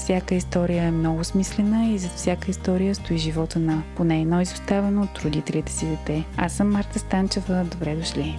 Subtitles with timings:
[0.00, 5.02] всяка история е много смислена и зад всяка история стои живота на поне едно изоставено
[5.02, 6.24] от родителите си дете.
[6.36, 7.64] Аз съм Марта Станчева.
[7.64, 8.38] Добре дошли!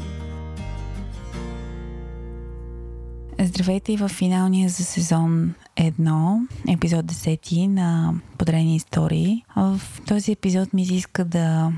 [3.39, 9.43] Здравейте и в финалния за сезон 1, епизод 10 на Подрени истории.
[9.55, 11.71] В този епизод ми се иска да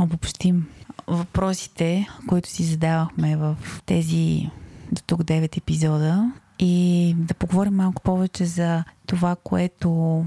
[0.00, 0.66] обобщим
[1.06, 4.50] въпросите, които си задавахме в тези
[4.92, 6.32] до тук 9 епизода
[6.64, 10.24] и да поговорим малко повече за това, което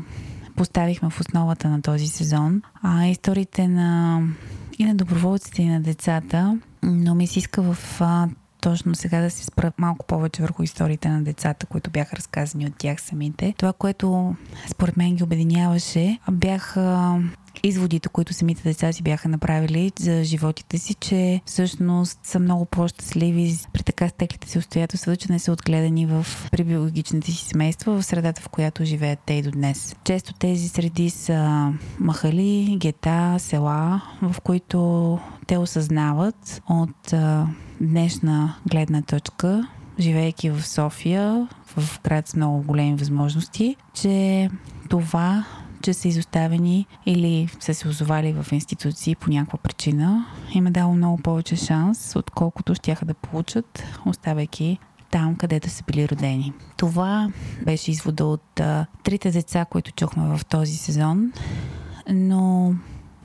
[0.56, 2.62] поставихме в основата на този сезон.
[2.84, 4.22] А историите на
[4.80, 8.02] и на доброволците, и на децата, но ми се иска в
[8.62, 12.76] точно сега да се спра малко повече върху историите на децата, които бяха разказани от
[12.78, 13.54] тях самите.
[13.58, 14.36] Това, което
[14.72, 17.20] според мен ги обединяваше, бяха
[17.68, 23.56] изводите, които самите деца си бяха направили за животите си, че всъщност са много по-щастливи
[23.74, 28.06] при така стеклите си обстоятелства, че не са отгледани в при биологичните си семейства, в
[28.06, 29.96] средата, в която живеят те и до днес.
[30.04, 37.48] Често тези среди са махали, гета, села, в които те осъзнават от а,
[37.82, 39.68] днешна гледна точка,
[40.00, 44.50] живеейки в София, в град с много големи възможности, че
[44.90, 45.46] това
[45.86, 50.96] че са изоставени или са се озовали в институции по някаква причина, им е дало
[50.96, 54.78] много повече шанс, отколкото ще да получат, оставайки
[55.12, 56.54] там, където са били родени.
[56.78, 57.30] Това
[57.66, 61.32] беше извода от а, трите деца, които чухме в този сезон,
[62.10, 62.74] но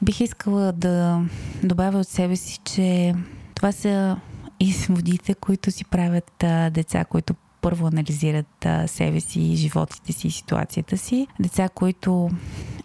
[0.02, 1.22] бих искала да
[1.64, 3.14] добавя от себе си, че
[3.54, 4.16] това са
[4.60, 10.98] изводите, които си правят а, деца, които първо анализират себе си, животите си и ситуацията
[10.98, 11.26] си.
[11.40, 12.30] Деца, които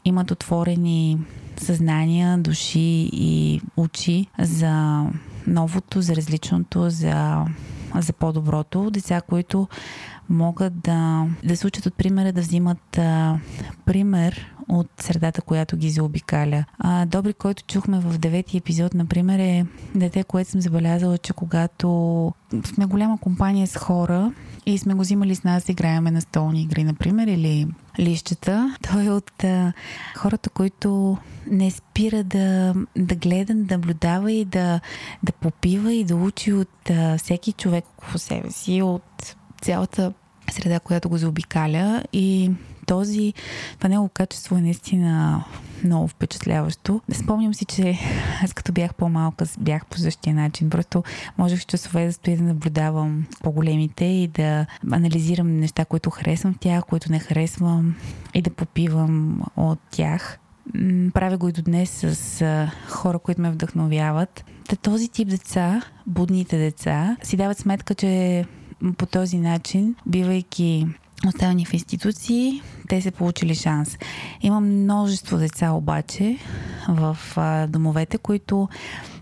[0.06, 1.18] имат отворени
[1.58, 5.06] съзнания, души и очи за
[5.48, 7.46] новото, за различното, за,
[8.00, 8.90] за по-доброто.
[8.92, 9.68] Деца, които
[10.30, 13.40] могат да, да се учат от примера, да взимат а,
[13.86, 16.66] пример от средата, която ги заобикаля.
[16.80, 21.88] А, Добри, който чухме в девети епизод, например, е дете, което съм забелязала, че когато
[22.66, 24.32] сме голяма компания с хора
[24.66, 27.68] и сме го взимали с нас играеме на столни игри, например, или
[28.00, 29.74] лищата, той е от а,
[30.18, 31.18] хората, които
[31.48, 34.80] не спира да, да гледа, да наблюдава и да,
[35.24, 40.14] да попива и да учи от а, всеки човек около себе си, от цялата
[40.52, 42.04] среда, която го заобикаля.
[42.14, 42.52] И
[42.86, 43.34] този,
[43.78, 45.44] това негово качество е наистина
[45.86, 47.02] много впечатляващо.
[47.14, 48.00] Спомням си, че
[48.44, 50.70] аз като бях по-малка, бях по същия начин.
[50.70, 51.04] Просто
[51.38, 56.84] можех часове да стоя да наблюдавам по-големите и да анализирам неща, които харесвам в тях,
[56.86, 57.96] които не харесвам
[58.34, 60.40] и да попивам от тях.
[61.14, 64.46] Правя го и до днес с хора, които ме вдъхновяват.
[64.70, 68.46] Та този тип деца, будните деца, си дават сметка, че
[68.98, 70.88] по този начин, бивайки
[71.28, 73.98] оставени в институции, те са получили шанс.
[74.42, 76.38] Има множество деца обаче
[76.88, 77.18] в
[77.70, 78.70] домовете, които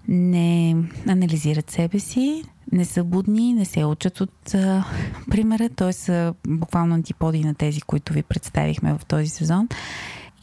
[0.07, 0.75] не
[1.07, 4.83] анализират себе си, не са будни, не се учат от а,
[5.31, 5.93] примера, т.е.
[5.93, 9.67] са буквално антиподи на тези, които ви представихме в този сезон.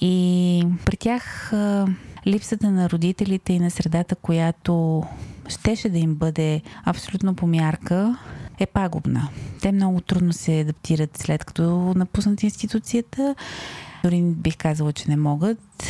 [0.01, 1.87] И при тях а,
[2.27, 5.03] липсата на родителите и на средата, която
[5.49, 8.19] щеше да им бъде абсолютно по мярка,
[8.61, 9.29] е пагубна.
[9.63, 13.35] Те много трудно се адаптират след като напуснат институцията.
[14.05, 15.89] Дори бих казала, че не могат.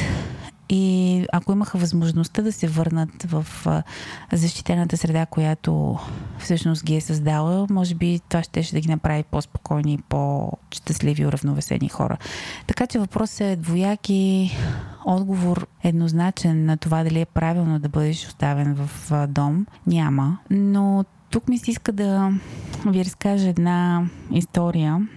[0.72, 3.46] И ако имаха възможността да се върнат в
[4.32, 5.98] защитената среда, която
[6.38, 11.88] всъщност ги е създала, може би това ще, ще да ги направи по-спокойни, по-щастливи, уравновесени
[11.88, 12.16] хора.
[12.66, 14.50] Така че въпросът е двояк и
[15.04, 19.66] отговор еднозначен на това дали е правилно да бъдеш оставен в дом.
[19.86, 20.38] Няма.
[20.50, 22.32] Но тук ми се иска да
[22.86, 25.08] ви разкажа една история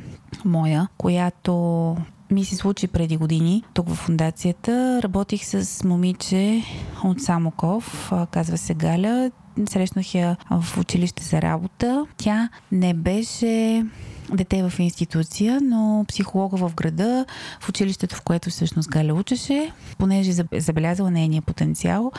[0.45, 1.95] моя, която
[2.31, 3.63] ми се случи преди години.
[3.73, 6.63] Тук в фундацията работих с момиче
[7.03, 9.31] от Самоков, казва се Галя.
[9.69, 12.05] Срещнах я в училище за работа.
[12.17, 13.85] Тя не беше
[14.33, 17.25] дете в институция, но психолога в града,
[17.59, 22.11] в училището, в което всъщност Галя учеше, понеже забелязала нейния потенциал,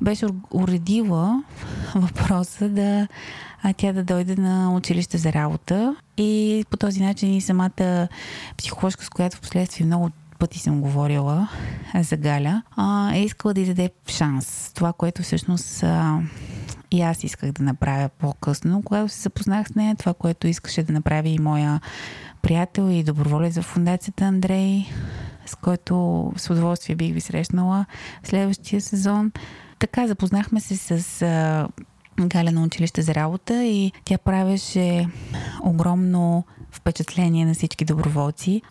[0.00, 1.42] беше уредила
[1.94, 3.08] въпроса да
[3.62, 8.08] а тя да дойде на училище за работа и по този начин и самата
[8.56, 11.48] психоложка, с която в последствие много пъти съм говорила
[11.94, 12.62] за Галя,
[13.14, 14.72] е искала да й даде шанс.
[14.74, 15.84] Това, което всъщност
[16.90, 18.82] и аз исках да направя по-късно.
[18.82, 21.80] Когато се запознах с нея, това, което искаше да направи и моя
[22.42, 24.86] приятел и доброволец за фундацията Андрей,
[25.46, 27.86] с който с удоволствие бих ви срещнала
[28.22, 29.32] следващия сезон.
[29.78, 31.68] Така запознахме се с а,
[32.26, 35.08] Галя на училище за работа и тя правеше
[35.62, 38.62] огромно впечатление на всички доброволци.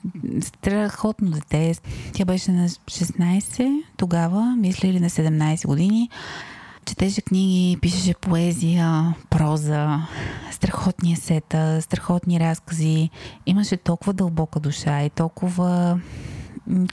[0.41, 1.75] Страхотно дете.
[2.13, 6.09] Тя беше на 16 тогава, мисля или на 17 години.
[6.85, 10.07] Четеше книги, пишеше поезия, проза,
[10.51, 13.09] страхотни есета, страхотни разкази.
[13.45, 15.99] Имаше толкова дълбока душа и толкова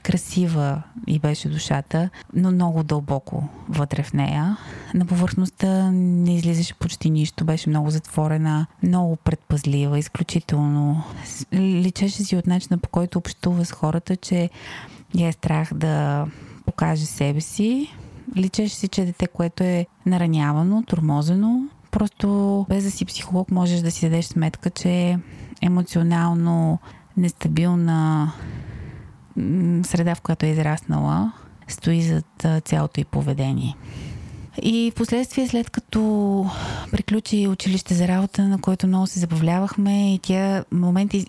[0.03, 4.57] красива и беше душата, но много дълбоко вътре в нея.
[4.93, 11.03] На повърхността не излизаше почти нищо, беше много затворена, много предпазлива, изключително.
[11.53, 14.49] Личеше си от начина по който общува с хората, че
[15.15, 16.25] я е страх да
[16.65, 17.91] покаже себе си.
[18.35, 21.61] Личеше си, че е дете, което е наранявано, тормозено.
[21.91, 25.19] Просто без да си психолог можеш да си дадеш сметка, че е
[25.61, 26.79] емоционално
[27.17, 28.31] нестабилна
[29.83, 31.31] среда, в която е израснала,
[31.67, 33.75] стои зад цялото и поведение.
[34.61, 36.45] И в последствие, след като
[36.91, 41.25] приключи училище за работа, на което много се забавлявахме и тя моменти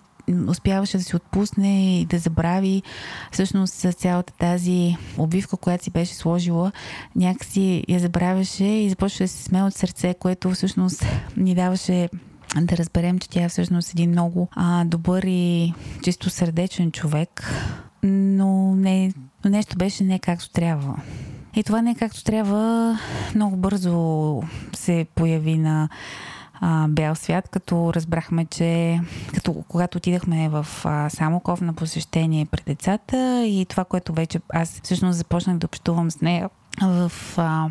[0.47, 2.83] успяваше да си отпусне и да забрави
[3.31, 6.71] всъщност с цялата тази обвивка, която си беше сложила,
[7.15, 11.05] някакси я забравяше и започваше да се смее от сърце, което всъщност
[11.37, 12.09] ни даваше
[12.61, 17.51] да разберем, че тя е всъщност един много а, добър и чисто сърдечен човек,
[18.07, 19.13] но, не,
[19.45, 20.95] нещо беше не както трябва.
[21.55, 22.97] И това не както трябва
[23.35, 24.41] много бързо
[24.75, 25.89] се появи на
[26.61, 28.99] а, бял свят, като разбрахме, че
[29.33, 34.81] като, когато отидахме в а, Самоков на посещение пред децата и това, което вече аз
[34.83, 36.49] всъщност започнах да общувам с нея
[36.81, 37.69] в а,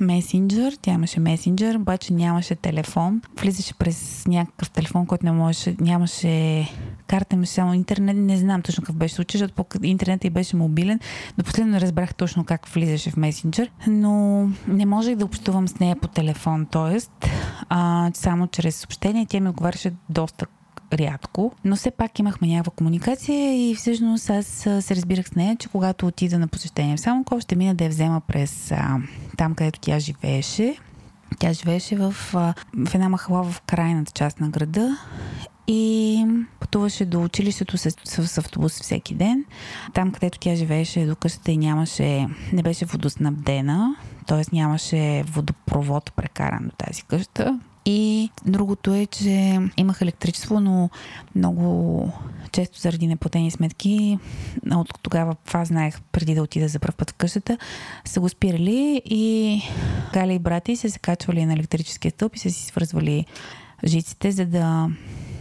[0.00, 3.22] месенджер, тя имаше месенджер, обаче нямаше телефон.
[3.40, 6.68] Влизаше през някакъв телефон, който не можеше, нямаше
[7.12, 8.16] карта, имаше само интернет.
[8.16, 11.00] Не знам точно какъв беше случай, защото интернет и беше мобилен.
[11.38, 15.96] До последно разбрах точно как влизаше в месенджер, но не можех да общувам с нея
[15.96, 17.00] по телефон, т.е.
[18.14, 19.26] само чрез съобщение.
[19.26, 20.46] Тя ми отговаряше доста
[20.92, 24.46] рядко, но все пак имахме някаква комуникация и всъщност аз
[24.80, 27.90] се разбирах с нея, че когато отида на посещение в Самоков, ще мина да я
[27.90, 28.98] взема през а,
[29.38, 30.76] там, където тя живееше.
[31.38, 32.14] Тя живееше в,
[32.74, 34.98] в една махала в крайната част на града
[35.66, 36.26] и
[36.60, 39.44] пътуваше до училището с, с, с автобус всеки ден.
[39.94, 44.42] Там, където тя живееше до къщата и нямаше, не беше водоснабдена, т.е.
[44.56, 47.60] нямаше водопровод прекаран до тази къща.
[47.84, 50.90] И другото е, че имах електричество, но
[51.36, 52.12] много
[52.52, 54.18] често заради неплатени сметки,
[54.70, 57.58] от тогава това знаех преди да отида за първ път в къщата,
[58.04, 59.62] са го спирали и
[60.12, 63.26] Галя и брати се закачвали на електрическия стълб и са си свързвали
[63.84, 64.88] жиците, за да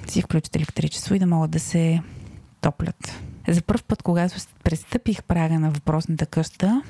[0.08, 2.02] си включат електричество и да могат да се
[2.62, 3.22] топлят.
[3.48, 6.82] За първ път, когато престъпих прага на въпросната къща,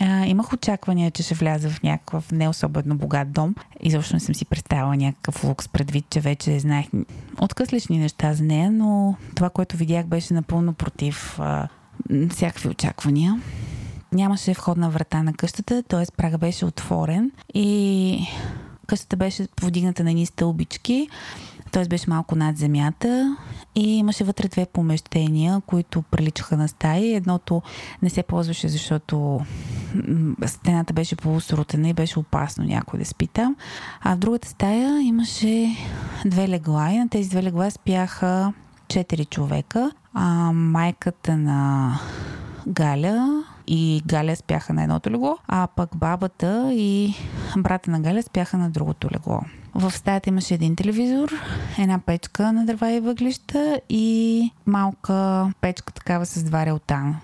[0.00, 3.54] а, имах очаквания, че ще вляза в някакъв не особено богат дом.
[3.80, 6.86] Изобщо не съм си представила някакъв лукс предвид, че вече знаех
[7.40, 11.68] откъслични неща за нея, но това, което видях, беше напълно против а,
[12.30, 13.40] всякакви очаквания.
[14.12, 16.04] Нямаше входна врата на къщата, т.е.
[16.16, 18.18] прага беше отворен и
[18.86, 21.08] къщата беше повдигната на едни стълбички
[21.72, 21.88] т.е.
[21.88, 23.36] беше малко над земята
[23.74, 27.14] и имаше вътре две помещения, които приличаха на стаи.
[27.14, 27.62] Едното
[28.02, 29.40] не се ползваше, защото
[30.46, 33.56] стената беше полусрутена и беше опасно някой да спи там.
[34.00, 35.76] А в другата стая имаше
[36.26, 38.52] две легла и на тези две легла спяха
[38.88, 39.90] четири човека.
[40.14, 41.98] А майката на
[42.68, 47.14] Галя и Галя спяха на едното легло, а пък бабата и
[47.56, 49.40] брата на Галя спяха на другото легло.
[49.74, 51.32] В стаята имаше един телевизор,
[51.78, 57.20] една печка на дърва и въглища и малка печка такава с два релтана.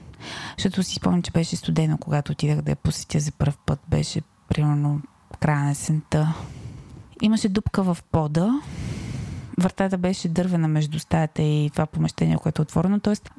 [0.57, 3.81] Защото си спомням, че беше студено, когато отидах да я посетя за първ път.
[3.89, 5.01] Беше примерно
[5.41, 6.35] края на сента.
[7.23, 8.61] Имаше дупка в пода.
[9.59, 13.01] Вратата беше дървена между стаята и това помещение, което е отворено.
[13.01, 13.31] Тоест,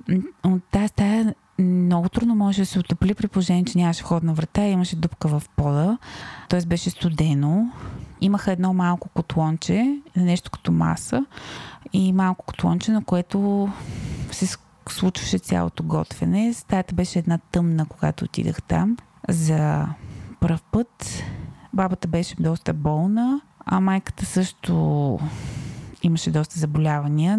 [0.44, 4.68] от тази стая много трудно може да се отопли при положение, че нямаше входна врата
[4.68, 5.98] и имаше дупка в пода.
[6.50, 6.62] Т.е.
[6.62, 7.72] беше студено.
[8.22, 11.26] Имаха едно малко котлонче, нещо като маса
[11.94, 13.70] и малко котлонче, на което
[14.32, 14.58] се
[14.90, 16.54] случваше цялото готвене.
[16.54, 18.98] Стаята беше една тъмна, когато отидах там
[19.30, 19.88] за
[20.40, 21.24] първ път.
[21.74, 25.20] Бабата беше доста болна, а майката също
[26.04, 27.38] имаше доста заболявания,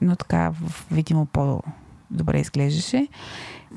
[0.00, 0.52] но така
[0.90, 1.62] видимо по
[2.10, 3.08] добре изглеждаше.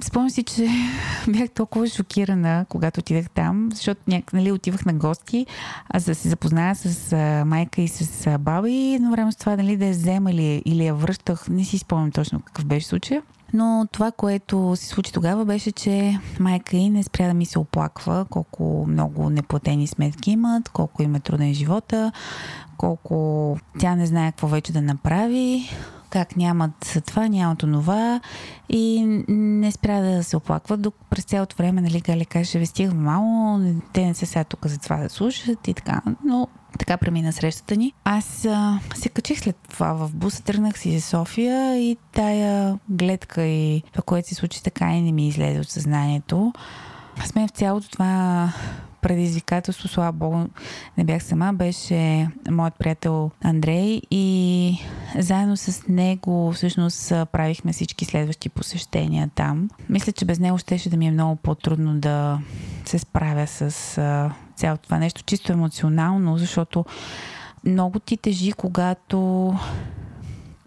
[0.02, 0.68] Спомням си, че
[1.28, 4.02] бях толкова шокирана, когато отидах там, защото
[4.34, 5.46] нали, отивах на гости,
[5.90, 9.36] а за да се запозная с майка и с а, баба и едно време с
[9.36, 11.50] това дали да я взема или, или я връщах.
[11.50, 13.22] Не си спомням точно какъв беше случая.
[13.54, 17.60] Но това, което се случи тогава, беше, че майка и не спря да ми се
[17.60, 22.12] оплаква колко много неплатени сметки имат, колко им е труден живота,
[22.78, 25.70] колко тя не знае какво вече да направи,
[26.14, 28.20] как нямат това, нямат онова
[28.70, 30.82] и не спря да се оплакват.
[30.82, 33.60] Док през цялото време, нали, Галя каже, ви стига мало,
[33.94, 36.02] те не са сега тук за това да слушат и така.
[36.26, 36.48] Но
[36.80, 37.94] така премина срещата ни.
[38.04, 43.44] Аз а, се качих след това в буса, тръгнах си за София и тая гледка
[43.44, 46.54] и това, което се случи така и не ми излезе от съзнанието.
[47.18, 48.50] Аз мен в цялото това
[49.04, 50.38] предизвикателство, слава богу,
[50.98, 54.78] не бях сама, беше моят приятел Андрей и
[55.20, 59.70] заедно с него всъщност правихме всички следващи посещения там.
[59.90, 62.40] Мисля, че без него щеше да ми е много по-трудно да
[62.86, 63.72] се справя с
[64.56, 66.86] цялото това нещо, чисто емоционално, защото
[67.66, 69.54] много ти тежи, когато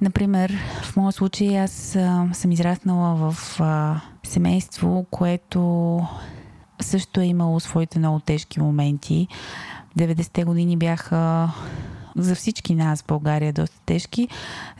[0.00, 6.00] Например, в моя случай аз а, съм израснала в а, семейство, което
[6.80, 9.28] също е имало своите много тежки моменти.
[9.98, 11.48] 90-те години бяха
[12.16, 14.28] за всички нас в България доста тежки.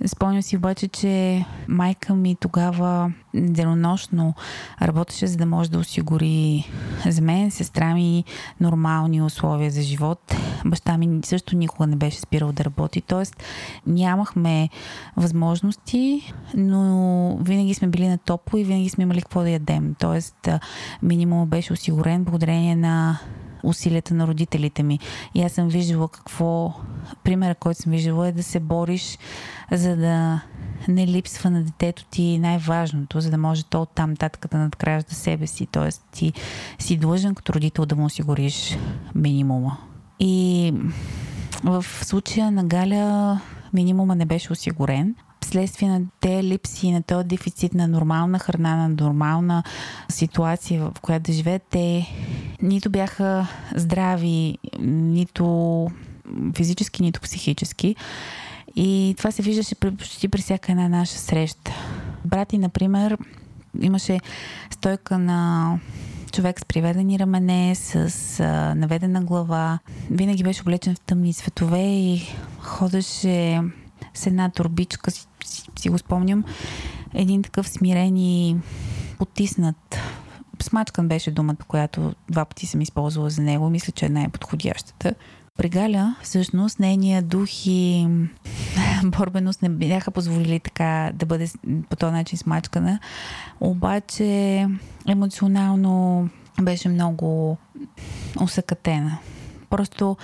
[0.06, 4.34] Спомням си обаче, че майка ми тогава денонощно
[4.82, 6.70] работеше, за да може да осигури
[7.08, 8.24] за мен, сестра ми,
[8.60, 10.36] нормални условия за живот.
[10.64, 13.24] Баща ми също никога не беше спирал да работи, т.е.
[13.86, 14.68] нямахме
[15.16, 19.94] възможности, но винаги сме били на топло и винаги сме имали какво да ядем.
[19.98, 20.50] Т.е.
[21.02, 23.18] минимум беше осигурен благодарение на
[23.68, 24.98] усилията на родителите ми.
[25.34, 26.74] И аз съм виждала какво,
[27.24, 29.18] примера, който съм виждала е да се бориш,
[29.72, 30.40] за да
[30.88, 35.46] не липсва на детето ти най-важното, за да може то оттам татък да надгражда себе
[35.46, 35.66] си.
[35.66, 36.32] Тоест ти
[36.78, 38.78] си длъжен като родител да му осигуриш
[39.14, 39.76] минимума.
[40.20, 40.74] И
[41.64, 43.40] в случая на Галя
[43.72, 48.88] минимума не беше осигурен вследствие на те липси, на този дефицит на нормална храна, на
[48.88, 49.62] нормална
[50.08, 52.06] ситуация, в която да живеят, те
[52.62, 55.86] нито бяха здрави, нито
[56.56, 57.96] физически, нито психически.
[58.76, 61.72] И това се виждаше почти при всяка една наша среща.
[62.24, 63.18] Брати, например,
[63.80, 64.20] имаше
[64.70, 65.78] стойка на
[66.32, 67.96] човек с приведени рамене, с
[68.40, 69.78] а, наведена глава.
[70.10, 72.22] Винаги беше облечен в тъмни цветове и
[72.60, 73.60] ходеше
[74.16, 76.44] с една турбичка, си, си, си го спомням,
[77.14, 78.56] един такъв смирен и
[79.18, 79.98] потиснат.
[80.62, 83.70] Смачкан беше думата, която два пъти съм използвала за него.
[83.70, 85.14] Мисля, че е най-подходящата.
[85.56, 88.08] При Галя, всъщност, нейният дух и
[89.04, 91.48] борбеност не бяха позволили така да бъде
[91.88, 92.98] по този начин смачкана.
[93.60, 94.66] Обаче
[95.08, 96.28] емоционално
[96.62, 97.56] беше много
[98.40, 99.18] усъкатена.
[99.70, 100.16] Просто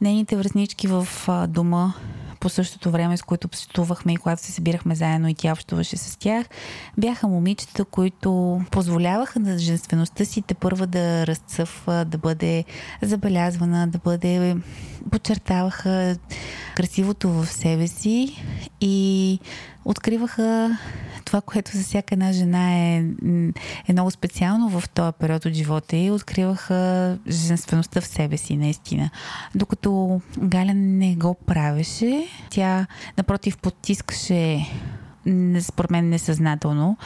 [0.00, 1.08] нейните връзнички в
[1.48, 1.92] дома
[2.40, 6.18] по същото време, с които пътувахме и когато се събирахме заедно и тя общуваше с
[6.18, 6.46] тях,
[6.98, 12.64] бяха момичета, които позволяваха на женствеността си те първа да разцъфва, да бъде
[13.02, 14.56] забелязвана, да бъде
[15.10, 16.16] подчертаваха
[16.76, 18.44] красивото в себе си
[18.80, 19.38] и
[19.90, 20.78] откриваха
[21.24, 23.04] това, което за всяка една жена е,
[23.88, 29.10] е много специално в този период от живота и откриваха женствеността в себе си, наистина.
[29.54, 32.86] Докато Галя не го правеше, тя
[33.18, 34.66] напротив потискаше
[35.60, 36.96] според мен несъзнателно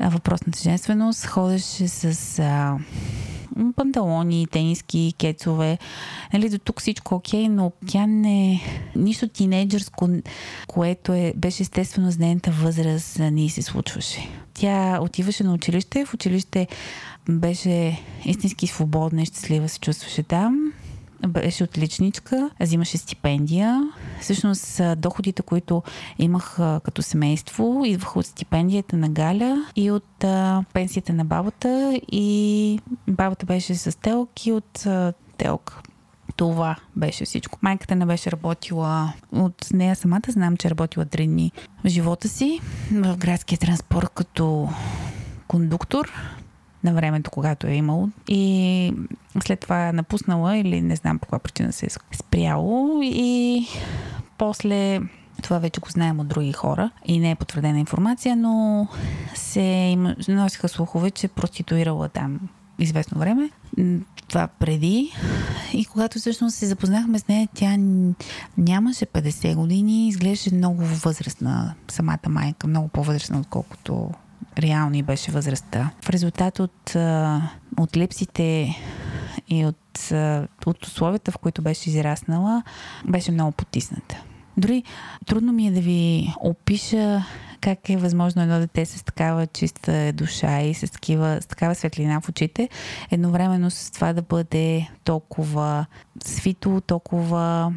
[0.00, 2.78] въпросната женственост, ходеше с а,
[3.76, 5.78] панталони, тениски, кецове.
[6.32, 8.60] Нали, до тук всичко окей, но тя не...
[8.96, 10.08] Нищо тинейджърско,
[10.66, 14.28] което е, беше естествено за нейната възраст, не се случваше.
[14.54, 16.66] Тя отиваше на училище, в училище
[17.28, 20.72] беше истински свободна и щастлива се чувстваше там
[21.28, 23.90] беше отличничка, взимаше стипендия.
[24.20, 25.82] Всъщност доходите, които
[26.18, 32.78] имах като семейство, идваха от стипендията на Галя и от а, пенсията на бабата и
[33.08, 35.80] бабата беше с телки от а, телка.
[36.36, 37.58] Това беше всичко.
[37.62, 40.22] Майката не беше работила от нея самата.
[40.28, 41.52] Знам, че е работила три дни
[41.84, 42.60] в живота си
[42.92, 44.68] в градския транспорт като
[45.48, 46.12] кондуктор
[46.84, 48.08] на времето, когато е имало.
[48.28, 48.94] И
[49.44, 53.00] след това е напуснала или не знам по каква причина се е спряло.
[53.02, 53.66] И
[54.38, 55.00] после
[55.42, 58.88] това вече го знаем от други хора и не е потвърдена информация, но
[59.34, 59.96] се
[60.28, 62.40] носиха слухове, че проституирала там
[62.78, 63.50] известно време.
[64.28, 65.12] Това преди.
[65.72, 67.76] И когато всъщност се запознахме с нея, тя
[68.58, 74.10] нямаше 50 години, изглеждаше много възрастна самата майка, много по-възрастна, отколкото
[74.58, 75.90] реално и беше възрастта.
[76.04, 76.96] В резултат от,
[77.78, 78.76] от липсите
[79.48, 80.12] и от,
[80.66, 82.62] от условията, в които беше израснала,
[83.08, 84.22] беше много потисната.
[84.56, 84.82] Дори
[85.26, 87.24] трудно ми е да ви опиша
[87.62, 92.20] как е възможно едно дете с такава чиста душа и с, такива, с такава светлина
[92.20, 92.68] в очите,
[93.10, 95.86] едновременно с това да бъде толкова
[96.24, 97.72] свито, толкова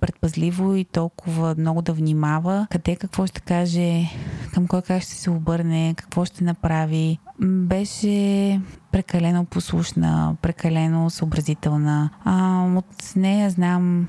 [0.00, 4.10] предпазливо и толкова много да внимава къде какво ще каже,
[4.56, 7.18] към кой как ще се обърне, какво ще направи.
[7.40, 8.60] Беше
[8.92, 12.10] прекалено послушна, прекалено съобразителна.
[12.24, 14.06] А, от нея знам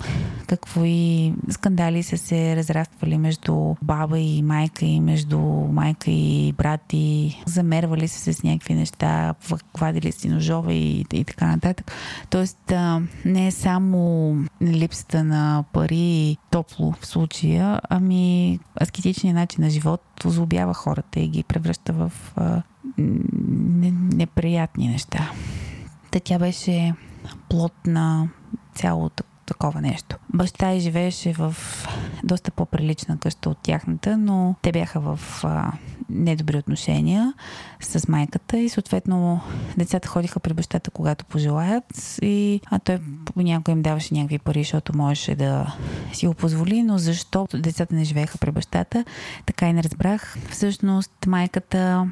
[0.48, 5.40] какво и скандали са се разраствали между баба и майка и между
[5.72, 9.36] майка и брат и замервали се с някакви неща,
[9.80, 11.92] вадили си ножове и, и така нататък.
[12.30, 19.64] Тоест а, не е само липсата на пари и топло в случая, ами аскетичният начин
[19.64, 22.62] на живот озлобява хората и ги превръща в а,
[22.98, 25.32] неприятни неща.
[26.12, 26.94] Та тя беше
[27.50, 28.30] плод на
[28.76, 30.16] цялото такова нещо.
[30.34, 31.56] Баща й живееше в
[32.24, 35.72] доста по-прилична къща от тяхната, но те бяха в а,
[36.10, 37.34] недобри отношения
[37.80, 39.42] с майката и съответно
[39.78, 44.98] децата ходиха при бащата, когато пожелаят и а той понякога им даваше някакви пари, защото
[44.98, 45.76] можеше да
[46.14, 49.06] си го позволи, но защо децата не живееха при бащата,
[49.46, 50.38] така и не разбрах.
[50.50, 52.08] Всъщност майката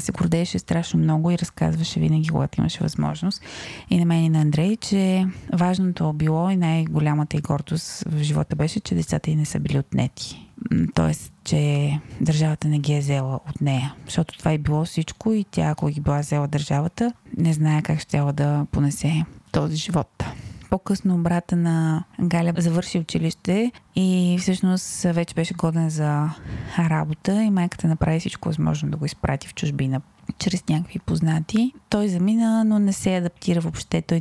[0.00, 3.42] се гордееше страшно много и разказваше винаги, когато имаше възможност.
[3.90, 8.56] И на мен и на Андрей, че важното било и най-голямата и гордост в живота
[8.56, 10.48] беше, че децата й не са били отнети.
[10.94, 13.94] Тоест, че държавата не ги е взела от нея.
[14.04, 18.00] Защото това е било всичко и тя, ако ги била взела държавата, не знае как
[18.00, 20.24] ще да понесе този живот
[20.72, 26.30] по-късно брата на Галя завърши училище и всъщност вече беше годен за
[26.78, 30.00] работа и майката направи всичко възможно да го изпрати в чужбина
[30.38, 31.72] чрез някакви познати.
[31.88, 34.02] Той замина, но не се адаптира въобще.
[34.02, 34.20] Той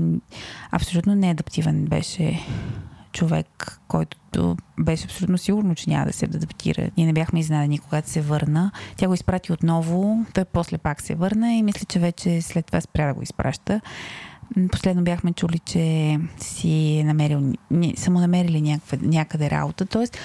[0.71, 2.39] абсолютно неадаптивен беше
[3.11, 6.89] човек, който беше абсолютно сигурно, че няма да се адаптира.
[6.97, 8.71] Ние не бяхме изненадани, когато се върна.
[8.95, 12.81] Тя го изпрати отново, той после пак се върна и мисля, че вече след това
[12.81, 13.81] спря да го изпраща.
[14.71, 17.53] Последно бяхме чули, че си намерил,
[17.95, 19.85] са му намерили някаква, някъде работа.
[19.85, 20.17] Тоест,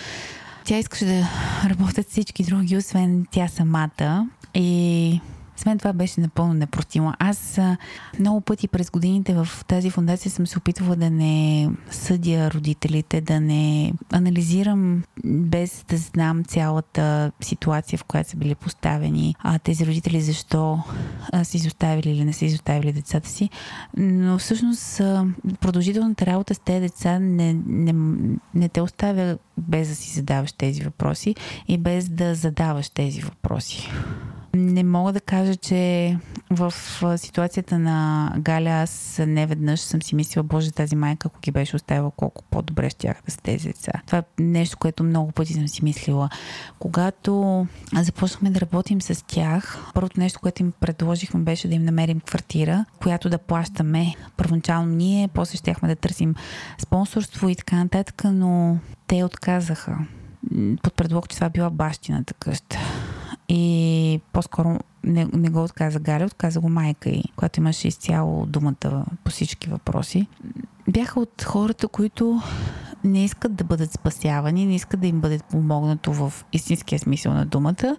[0.65, 1.29] тя искаше да
[1.71, 4.29] работят всички други, освен тя самата.
[4.55, 5.21] И
[5.57, 7.12] с мен това беше напълно непростимо.
[7.19, 7.61] Аз
[8.19, 13.40] много пъти през годините в тази фундация съм се опитвала да не съдя родителите, да
[13.40, 20.21] не анализирам без да знам цялата ситуация, в която са били поставени а тези родители,
[20.21, 20.79] защо
[21.42, 23.51] са изоставили или не са изоставили децата си.
[23.97, 24.97] Но всъщност
[25.61, 27.92] продължителната работа с тези деца не, не,
[28.55, 31.35] не те оставя без да си задаваш тези въпроси
[31.69, 33.90] и без да задаваш тези въпроси.
[34.57, 36.16] Не мога да кажа, че
[36.51, 36.75] в
[37.16, 41.77] ситуацията на Галя аз не веднъж съм си мислила, боже, тази майка, ако ги беше
[41.77, 43.92] оставила, колко по-добре ще да с тези деца.
[44.07, 46.29] Това е нещо, което много пъти съм си мислила.
[46.79, 52.21] Когато започнахме да работим с тях, първото нещо, което им предложихме беше да им намерим
[52.21, 56.35] квартира, която да плащаме първоначално ние, после щяхме да търсим
[56.79, 59.99] спонсорство и така нататък, но те отказаха
[60.83, 62.79] под предлог, че това била бащината къща.
[63.49, 63.76] И
[64.33, 69.31] по-скоро не, не го отказа Галя, отказа го майка и която имаше изцяло думата по
[69.31, 70.26] всички въпроси.
[70.88, 72.42] Бяха от хората, които
[73.05, 77.46] не искат да бъдат спасявани, не искат да им бъде помогнато в истинския смисъл на
[77.46, 77.96] думата.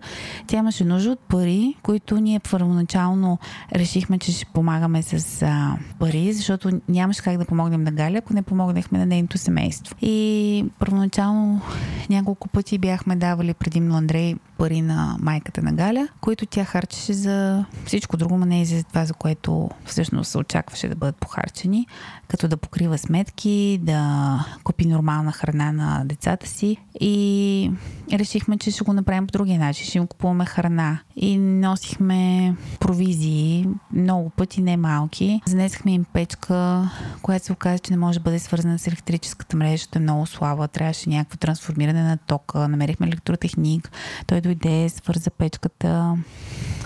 [0.48, 3.40] Тя имаше нужда от пари, които ние първоначално
[3.76, 8.34] решихме, че ще помагаме с а, пари, защото нямаше как да помогнем на Галя, ако
[8.34, 9.96] не помогнахме на нейното семейство.
[10.02, 11.62] И първоначално
[12.10, 17.66] няколко пъти бяхме давали предимно Андрей пари на майката на Галя, които тя харчеше за
[17.86, 21.88] всичко друго, но не и за това, за което всъщност се очакваше да бъдат похарчени,
[22.28, 27.72] като да покрива сметки, да купи нормална храна на децата си и
[28.14, 29.86] решихме, че ще го направим по другия начин.
[29.86, 35.42] Ще им купуваме храна и носихме провизии, много пъти, не малки.
[35.46, 36.90] Занесахме им печка,
[37.22, 40.26] която се оказа, че не може да бъде свързана с електрическата мрежа, защото е много
[40.26, 40.68] слаба.
[40.68, 42.68] Трябваше някакво трансформиране на тока.
[42.68, 43.92] Намерихме електротехник.
[44.28, 46.18] Той дойде, свърза печката,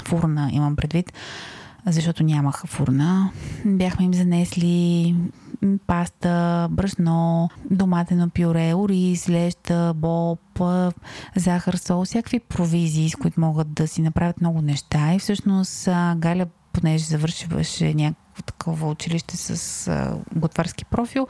[0.05, 1.13] фурна имам предвид
[1.85, 3.31] защото нямаха фурна.
[3.65, 5.15] Бяхме им занесли
[5.87, 10.39] паста, брашно, доматено пюре, ориз, леща, боб,
[11.35, 15.13] захар, сол, всякакви провизии, с които могат да си направят много неща.
[15.13, 21.27] И всъщност Галя понеже завършваше някакво такова училище с готварски профил,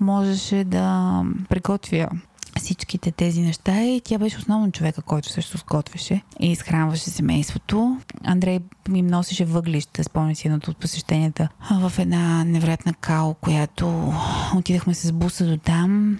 [0.00, 2.08] можеше да приготвя
[2.56, 7.98] всичките тези неща и тя беше основно човека, който също сготвяше и изхранваше семейството.
[8.24, 8.58] Андрей
[8.88, 11.48] ми носеше въглища, спомня си едното от посещенията
[11.80, 14.12] в една невероятна као, която
[14.56, 16.18] отидахме с буса до там.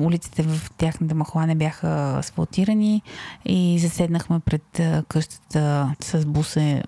[0.00, 3.02] Улиците в тяхната махала не бяха асфалтирани
[3.44, 6.82] и заседнахме пред къщата с буса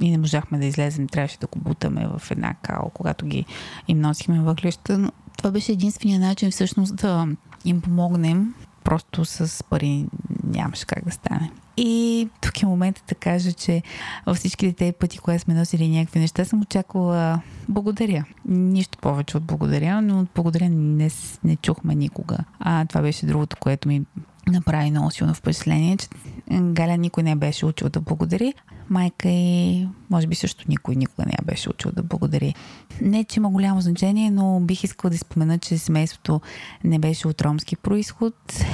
[0.00, 1.08] и не можахме да излезем.
[1.08, 3.44] Трябваше да го бутаме в една као, когато ги
[3.88, 4.98] им носихме въглища.
[4.98, 7.26] Но това беше единствения начин всъщност да
[7.64, 8.54] им помогнем.
[8.84, 10.06] Просто с пари
[10.44, 11.50] нямаше как да стане.
[11.76, 13.82] И тук е момента да кажа, че
[14.26, 18.24] във всички тези пъти, когато сме носили някакви неща, съм очаквала благодаря.
[18.48, 21.10] Нищо повече от благодаря, но от благодаря не,
[21.44, 22.38] не чухме никога.
[22.60, 24.02] А това беше другото, което ми
[24.46, 26.08] направи много силно впечатление, че
[26.50, 28.54] Галя никой не беше учил да благодари.
[28.90, 32.54] Майка и може би също никой никога не я беше учил да благодари.
[33.00, 36.40] Не, че има голямо значение, но бих искала да спомена, че семейството
[36.84, 38.64] не беше от ромски происход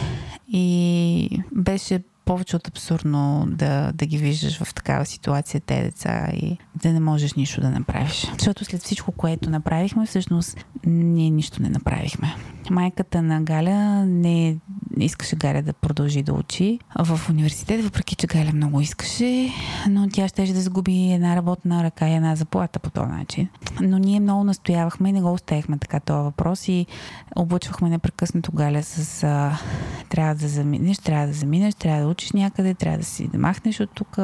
[0.48, 6.58] и беше повече от абсурдно да, да ги виждаш в такава ситуация, те деца и
[6.82, 8.30] да не можеш нищо да направиш.
[8.32, 12.34] Защото след всичко, което направихме, всъщност ние нищо не направихме.
[12.70, 14.56] Майката на Галя не
[15.00, 19.50] искаше Галя да продължи да учи в университет, въпреки че Галя много искаше,
[19.88, 23.48] но тя ще да загуби една работна ръка и една заплата по този начин.
[23.80, 26.86] Но ние много настоявахме и не го оставихме така този въпрос и
[27.36, 29.58] облъчвахме непрекъснато Галя с а,
[30.08, 33.80] трябва да заминеш, трябва да заминеш, трябва да учиш някъде, трябва да си да махнеш
[33.80, 34.18] от тук,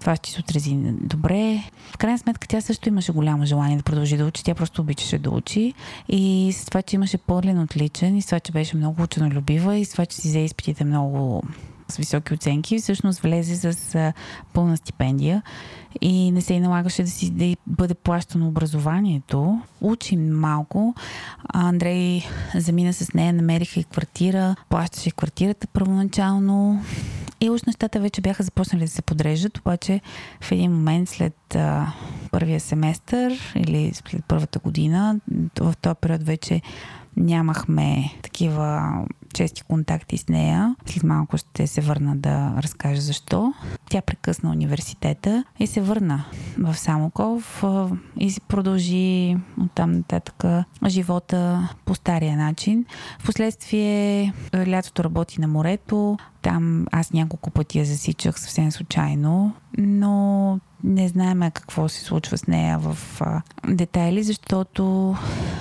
[0.00, 1.62] това ще се отрази добре.
[1.90, 5.18] В крайна сметка тя също имаше голямо желание да продължи да учи, тя просто обичаше
[5.18, 5.74] да учи
[6.08, 9.84] и с това, че имаше пълен отличен и с това, че беше много ученолюбива и
[9.84, 11.42] с това, че си взе изпитите много
[11.90, 14.12] с високи оценки, всъщност влезе с
[14.52, 15.42] пълна стипендия
[16.00, 19.60] и не се и налагаше да си да бъде плащано образованието.
[19.80, 20.94] Учи малко.
[21.54, 22.22] Андрей
[22.54, 26.84] замина с нея, намериха и квартира, плащаше квартирата първоначално
[27.40, 30.00] и уж нещата вече бяха започнали да се подреждат, обаче
[30.40, 31.92] в един момент след а,
[32.30, 35.20] първия семестър или след първата година,
[35.60, 36.62] в този период вече
[37.16, 38.92] нямахме такива
[39.34, 40.76] чести контакти с нея.
[40.86, 43.52] След малко ще се върна да разкажа защо.
[43.90, 46.24] Тя прекъсна университета и се върна
[46.58, 47.64] в Самоков
[48.16, 50.44] и си продължи от там нататък
[50.88, 52.84] живота по стария начин.
[53.18, 56.16] Впоследствие лятото работи на морето.
[56.42, 62.46] Там аз няколко пъти я засичах съвсем случайно, но не знаем какво се случва с
[62.46, 65.14] нея в а, детайли, защото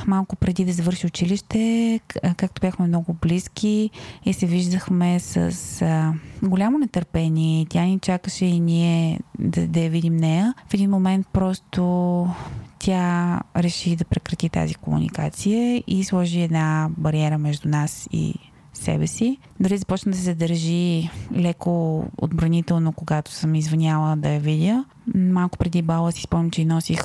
[0.07, 1.99] малко преди да завърши училище,
[2.37, 3.89] както бяхме много близки
[4.25, 6.13] и се виждахме с а,
[6.43, 10.53] голямо нетърпение, тя ни чакаше и ние да, да я видим нея.
[10.67, 12.27] В един момент просто
[12.79, 18.35] тя реши да прекрати тази комуникация и сложи една бариера между нас и
[18.77, 19.37] себе си.
[19.59, 24.85] Дори започна да се държи леко отбранително, когато съм извъняла да я видя.
[25.15, 26.99] Малко преди бала си спомням, че носих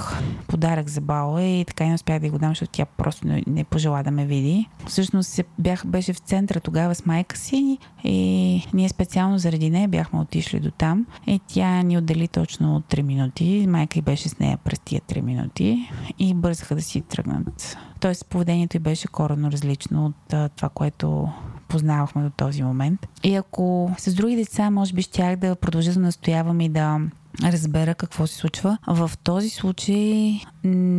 [0.49, 3.65] подарък за бала и така и не успях да го дам, защото тя просто не,
[3.65, 4.69] пожела да ме види.
[4.87, 9.89] Всъщност се бях, беше в центъра тогава с майка си и ние специално заради нея
[9.89, 13.67] бяхме отишли до там и тя ни отдели точно 3 минути.
[13.69, 17.77] Майка и беше с нея през тия 3 минути и бързаха да си тръгнат.
[18.01, 21.29] Тоест поведението й беше коренно различно от това, което
[21.73, 23.07] познавахме до този момент.
[23.23, 27.01] И ако с други деца, може би щях да продължа да настоявам и да
[27.43, 28.79] разбера какво се случва.
[28.87, 30.41] В този случай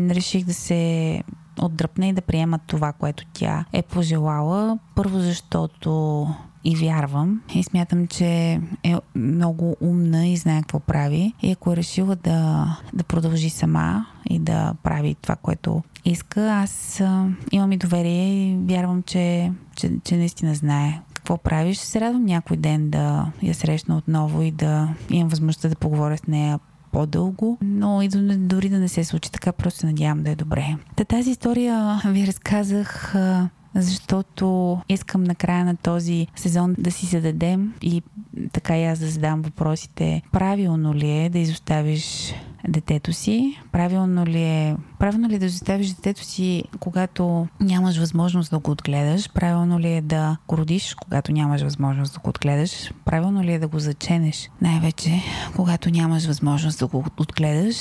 [0.10, 1.24] реших да се
[1.62, 4.80] отдръпна и да приема това, което тя е пожелала.
[4.96, 6.28] Първо, защото
[6.64, 11.34] и вярвам и смятам, че е много умна и знае какво прави.
[11.42, 17.02] И ако е решила да, да продължи сама и да прави това, което иска, аз
[17.02, 21.78] а, имам и доверие и вярвам, че, че, че наистина знае какво правиш.
[21.78, 26.28] Се радвам някой ден да я срещна отново и да имам възможността да поговоря с
[26.28, 26.60] нея
[26.92, 30.76] по-дълго, но и дори да не се случи така, просто се надявам да е добре.
[30.96, 33.16] Та тази история ви разказах
[33.76, 38.02] защото искам на края на този сезон да си зададем и
[38.54, 40.22] така и аз да задам въпросите.
[40.32, 42.34] Правилно ли е да изоставиш
[42.68, 43.60] детето си?
[43.72, 48.72] Правилно ли е, правилно ли е да изоставиш детето си, когато нямаш възможност да го
[48.72, 49.30] отгледаш?
[49.34, 52.92] Правилно ли е да го родиш, когато нямаш възможност да го отгледаш?
[53.06, 54.50] Правилно ли е да го заченеш?
[54.62, 55.22] Най-вече,
[55.56, 57.78] когато нямаш възможност да го отгледаш.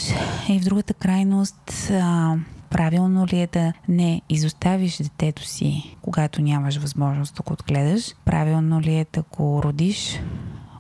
[0.49, 2.37] И в другата крайност, а,
[2.73, 8.15] Правилно ли е да не изоставиш детето си, когато нямаш възможност да го отгледаш?
[8.25, 10.21] Правилно ли е да го родиш,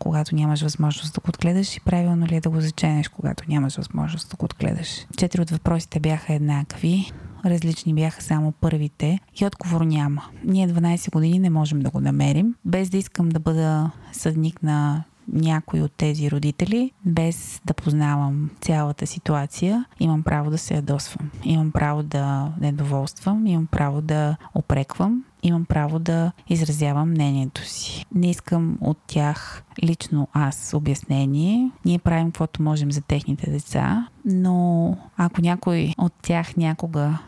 [0.00, 3.76] когато нямаш възможност да го отгледаш и правилно ли е да го заченеш, когато нямаш
[3.76, 5.06] възможност да го отгледаш?
[5.16, 7.12] Четири от въпросите бяха еднакви.
[7.44, 10.22] различни бяха само първите и отговор няма.
[10.44, 15.04] Ние 12 години не можем да го намерим, без да искам да бъда съдник на
[15.28, 21.30] някой от тези родители, без да познавам цялата ситуация, имам право да се ядосвам.
[21.44, 28.06] Имам право да недоволствам, имам право да опреквам, имам право да изразявам мнението си.
[28.14, 31.70] Не искам от тях лично аз обяснение.
[31.84, 37.18] Ние правим каквото можем за техните деца, но ако някой от тях някога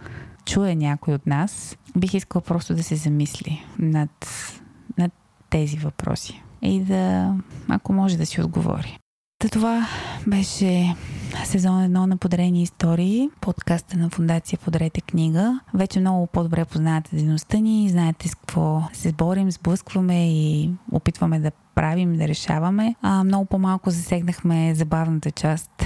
[0.44, 4.26] чуе някой от нас, бих искал просто да се замисли над,
[4.98, 5.12] над
[5.50, 7.35] тези въпроси и да,
[7.68, 8.98] ако може да си отговори.
[9.38, 9.87] Та това
[10.27, 10.94] беше
[11.44, 15.61] сезон едно на Подарени истории, подкаста на Фундация Подарете книга.
[15.74, 21.50] Вече много по-добре познавате дейността ни, знаете с какво се борим, сблъскваме и опитваме да
[21.74, 22.94] правим, да решаваме.
[23.03, 25.85] А, много по-малко засегнахме забавната част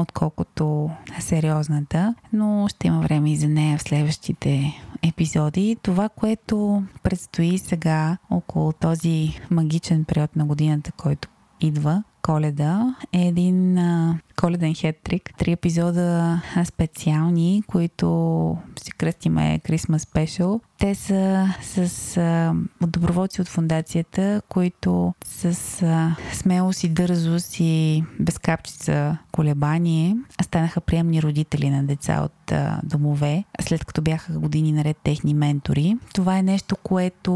[0.00, 5.76] отколкото сериозната, но ще има време и за нея в следващите епизоди.
[5.82, 11.28] Това, което предстои сега около този магичен период на годината, който
[11.60, 15.30] идва, коледа е един а, коледен хеттрик.
[15.38, 20.60] Три епизода специални, които си кръстиме Christmas Special.
[20.78, 22.54] Те са с а,
[22.86, 31.70] доброволци от фундацията, които с а, смелост и дързост и безкапчица колебание станаха приемни родители
[31.70, 35.96] на деца от а, домове, след като бяха години наред техни ментори.
[36.14, 37.32] Това е нещо, което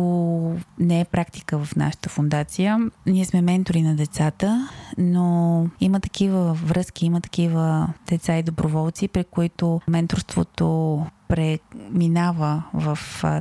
[0.78, 2.78] не е практика в нашата фундация.
[3.06, 9.24] Ние сме ментори на децата, но има такива връзки, има такива деца и доброволци, при
[9.24, 12.98] които менторството преминава в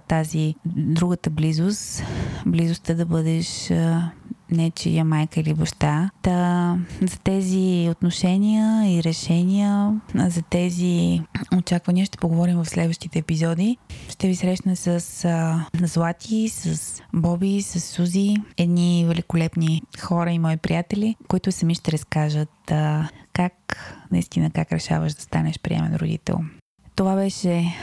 [0.08, 2.04] тази другата близост,
[2.46, 3.72] близостта да бъдеш
[4.52, 6.10] нечия майка или баща.
[6.22, 11.22] Та, за тези отношения и решения, за тези
[11.58, 13.78] очаквания ще поговорим в следващите епизоди.
[14.10, 20.58] Ще ви срещна с а, Злати, с Боби, с Сузи, едни великолепни хора и мои
[20.58, 23.54] приятели, които сами ще разкажат а, как,
[24.12, 26.40] наистина, как решаваш да станеш приемен родител.
[26.96, 27.76] Това беше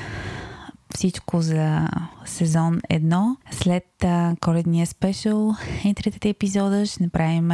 [0.94, 1.88] всичко за
[2.24, 3.37] сезон 1.
[3.50, 5.54] След а, коледния спешъл
[5.85, 7.52] и третите епизода ще направим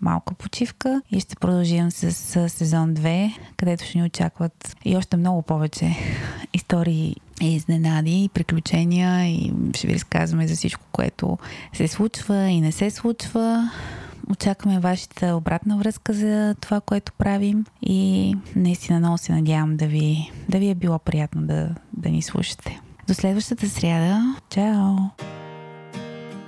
[0.00, 5.16] малка почивка и ще продължим с, с сезон 2, където ще ни очакват и още
[5.16, 5.96] много повече
[6.54, 11.38] истории и изненади, и приключения и ще ви разказваме за всичко, което
[11.72, 13.70] се случва и не се случва.
[14.30, 20.32] Очакваме вашата обратна връзка за това, което правим и наистина много се надявам да ви,
[20.48, 22.80] да ви е било приятно да, да ни слушате.
[23.08, 24.36] До следващата сряда.
[24.50, 24.96] Чао!